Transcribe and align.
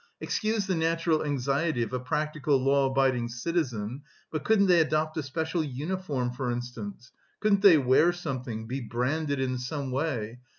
Excuse 0.19 0.65
the 0.65 0.73
natural 0.73 1.23
anxiety 1.23 1.83
of 1.83 1.93
a 1.93 1.99
practical 1.99 2.57
law 2.57 2.87
abiding 2.87 3.27
citizen, 3.27 4.01
but 4.31 4.43
couldn't 4.43 4.65
they 4.65 4.79
adopt 4.79 5.15
a 5.17 5.21
special 5.21 5.63
uniform, 5.63 6.31
for 6.31 6.49
instance, 6.49 7.11
couldn't 7.39 7.61
they 7.61 7.77
wear 7.77 8.11
something, 8.11 8.65
be 8.65 8.81
branded 8.81 9.39
in 9.39 9.59
some 9.59 9.91
way? 9.91 10.39